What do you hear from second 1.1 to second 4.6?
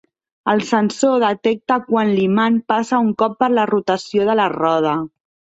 detecta quan l'imant passa un cop per la rotació de la